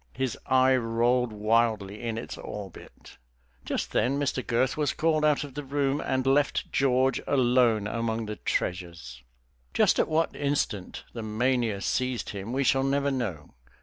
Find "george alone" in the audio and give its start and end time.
6.73-7.85